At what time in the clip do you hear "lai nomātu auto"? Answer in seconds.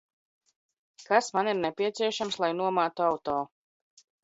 2.47-3.39